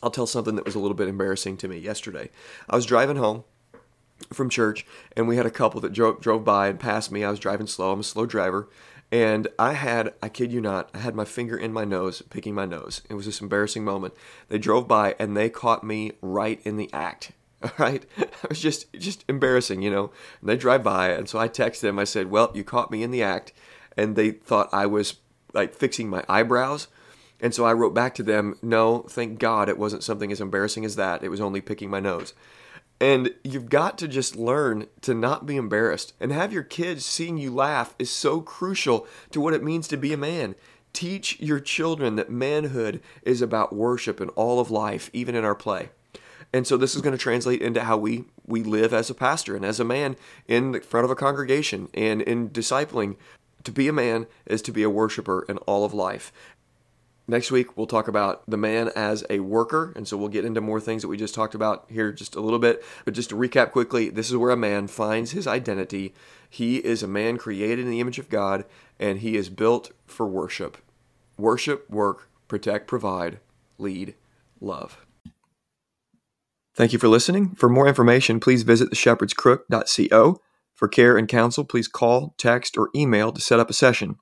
I'll 0.00 0.12
tell 0.12 0.28
something 0.28 0.54
that 0.54 0.64
was 0.64 0.76
a 0.76 0.78
little 0.78 0.96
bit 0.96 1.08
embarrassing 1.08 1.56
to 1.58 1.68
me 1.68 1.78
yesterday. 1.78 2.30
I 2.70 2.76
was 2.76 2.86
driving 2.86 3.16
home 3.16 3.42
from 4.32 4.48
church 4.48 4.86
and 5.16 5.26
we 5.26 5.36
had 5.36 5.46
a 5.46 5.50
couple 5.50 5.80
that 5.80 5.92
drove, 5.92 6.20
drove 6.20 6.44
by 6.44 6.68
and 6.68 6.78
passed 6.78 7.10
me. 7.10 7.24
I 7.24 7.30
was 7.30 7.40
driving 7.40 7.66
slow. 7.66 7.92
I'm 7.92 8.00
a 8.00 8.04
slow 8.04 8.24
driver. 8.24 8.68
And 9.10 9.48
I 9.58 9.72
had, 9.72 10.12
I 10.22 10.28
kid 10.28 10.52
you 10.52 10.60
not, 10.60 10.90
I 10.92 10.98
had 10.98 11.14
my 11.14 11.24
finger 11.24 11.56
in 11.56 11.72
my 11.72 11.84
nose, 11.84 12.22
picking 12.22 12.54
my 12.54 12.66
nose. 12.66 13.00
It 13.08 13.14
was 13.14 13.24
this 13.24 13.40
embarrassing 13.40 13.84
moment. 13.84 14.14
They 14.48 14.58
drove 14.58 14.86
by 14.86 15.14
and 15.18 15.36
they 15.36 15.48
caught 15.48 15.82
me 15.82 16.12
right 16.20 16.60
in 16.64 16.76
the 16.76 16.90
act. 16.92 17.32
All 17.62 17.70
right, 17.78 18.04
it 18.16 18.48
was 18.48 18.60
just 18.60 18.92
just 18.92 19.24
embarrassing, 19.28 19.82
you 19.82 19.90
know. 19.90 20.12
And 20.40 20.48
they 20.48 20.56
drive 20.56 20.84
by, 20.84 21.08
and 21.10 21.28
so 21.28 21.40
I 21.40 21.48
texted 21.48 21.80
them. 21.80 21.98
I 21.98 22.04
said, 22.04 22.30
"Well, 22.30 22.52
you 22.54 22.62
caught 22.62 22.92
me 22.92 23.02
in 23.02 23.10
the 23.10 23.22
act," 23.22 23.52
and 23.96 24.14
they 24.14 24.30
thought 24.30 24.68
I 24.72 24.86
was 24.86 25.16
like 25.52 25.74
fixing 25.74 26.08
my 26.08 26.22
eyebrows. 26.28 26.86
And 27.40 27.54
so 27.54 27.64
I 27.64 27.72
wrote 27.72 27.94
back 27.94 28.14
to 28.16 28.22
them, 28.22 28.56
no, 28.62 29.02
thank 29.08 29.38
God 29.38 29.68
it 29.68 29.78
wasn't 29.78 30.02
something 30.02 30.32
as 30.32 30.40
embarrassing 30.40 30.84
as 30.84 30.96
that. 30.96 31.22
It 31.22 31.28
was 31.28 31.40
only 31.40 31.60
picking 31.60 31.88
my 31.88 32.00
nose. 32.00 32.34
And 33.00 33.34
you've 33.44 33.68
got 33.68 33.96
to 33.98 34.08
just 34.08 34.36
learn 34.36 34.86
to 35.02 35.14
not 35.14 35.46
be 35.46 35.56
embarrassed. 35.56 36.14
And 36.18 36.32
have 36.32 36.52
your 36.52 36.64
kids 36.64 37.04
seeing 37.04 37.38
you 37.38 37.54
laugh 37.54 37.94
is 37.98 38.10
so 38.10 38.40
crucial 38.40 39.06
to 39.30 39.40
what 39.40 39.54
it 39.54 39.62
means 39.62 39.86
to 39.88 39.96
be 39.96 40.12
a 40.12 40.16
man. 40.16 40.56
Teach 40.92 41.38
your 41.38 41.60
children 41.60 42.16
that 42.16 42.30
manhood 42.30 43.00
is 43.22 43.40
about 43.40 43.74
worship 43.74 44.20
in 44.20 44.30
all 44.30 44.58
of 44.58 44.70
life, 44.70 45.10
even 45.12 45.34
in 45.34 45.44
our 45.44 45.54
play. 45.54 45.90
And 46.52 46.66
so 46.66 46.76
this 46.76 46.96
is 46.96 47.02
going 47.02 47.12
to 47.12 47.22
translate 47.22 47.60
into 47.60 47.84
how 47.84 47.98
we, 47.98 48.24
we 48.46 48.62
live 48.62 48.94
as 48.94 49.10
a 49.10 49.14
pastor 49.14 49.54
and 49.54 49.64
as 49.64 49.78
a 49.78 49.84
man 49.84 50.16
in 50.46 50.80
front 50.80 51.04
of 51.04 51.10
a 51.10 51.16
congregation 51.16 51.88
and 51.94 52.22
in 52.22 52.50
discipling. 52.50 53.16
To 53.64 53.72
be 53.72 53.86
a 53.86 53.92
man 53.92 54.26
is 54.46 54.62
to 54.62 54.72
be 54.72 54.82
a 54.82 54.90
worshiper 54.90 55.44
in 55.48 55.58
all 55.58 55.84
of 55.84 55.92
life. 55.92 56.32
Next 57.30 57.50
week, 57.50 57.76
we'll 57.76 57.86
talk 57.86 58.08
about 58.08 58.42
the 58.48 58.56
man 58.56 58.90
as 58.96 59.22
a 59.28 59.40
worker. 59.40 59.92
And 59.94 60.08
so 60.08 60.16
we'll 60.16 60.28
get 60.28 60.46
into 60.46 60.62
more 60.62 60.80
things 60.80 61.02
that 61.02 61.08
we 61.08 61.18
just 61.18 61.34
talked 61.34 61.54
about 61.54 61.84
here 61.90 62.10
just 62.10 62.34
a 62.34 62.40
little 62.40 62.58
bit. 62.58 62.82
But 63.04 63.12
just 63.12 63.28
to 63.28 63.36
recap 63.36 63.70
quickly, 63.70 64.08
this 64.08 64.30
is 64.30 64.36
where 64.36 64.50
a 64.50 64.56
man 64.56 64.88
finds 64.88 65.32
his 65.32 65.46
identity. 65.46 66.14
He 66.48 66.78
is 66.78 67.02
a 67.02 67.08
man 67.08 67.36
created 67.36 67.80
in 67.80 67.90
the 67.90 68.00
image 68.00 68.18
of 68.18 68.30
God, 68.30 68.64
and 68.98 69.18
he 69.18 69.36
is 69.36 69.50
built 69.50 69.92
for 70.06 70.26
worship. 70.26 70.78
Worship, 71.36 71.88
work, 71.90 72.30
protect, 72.48 72.86
provide, 72.86 73.40
lead, 73.76 74.14
love. 74.58 75.04
Thank 76.74 76.94
you 76.94 76.98
for 76.98 77.08
listening. 77.08 77.54
For 77.56 77.68
more 77.68 77.86
information, 77.86 78.40
please 78.40 78.62
visit 78.62 78.90
theshepherdscrook.co. 78.90 80.40
For 80.74 80.88
care 80.88 81.18
and 81.18 81.28
counsel, 81.28 81.64
please 81.64 81.88
call, 81.88 82.34
text, 82.38 82.78
or 82.78 82.88
email 82.94 83.32
to 83.32 83.40
set 83.40 83.60
up 83.60 83.68
a 83.68 83.74
session. 83.74 84.16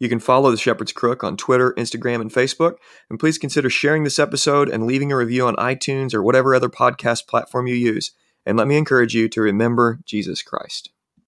You 0.00 0.08
can 0.08 0.18
follow 0.18 0.50
The 0.50 0.56
Shepherd's 0.56 0.92
Crook 0.92 1.22
on 1.22 1.36
Twitter, 1.36 1.74
Instagram, 1.74 2.22
and 2.22 2.32
Facebook. 2.32 2.76
And 3.10 3.20
please 3.20 3.36
consider 3.36 3.68
sharing 3.68 4.02
this 4.02 4.18
episode 4.18 4.70
and 4.70 4.86
leaving 4.86 5.12
a 5.12 5.16
review 5.16 5.46
on 5.46 5.56
iTunes 5.56 6.14
or 6.14 6.22
whatever 6.22 6.54
other 6.54 6.70
podcast 6.70 7.28
platform 7.28 7.66
you 7.66 7.74
use. 7.74 8.12
And 8.46 8.56
let 8.56 8.66
me 8.66 8.78
encourage 8.78 9.14
you 9.14 9.28
to 9.28 9.42
remember 9.42 10.00
Jesus 10.06 10.42
Christ. 10.42 10.90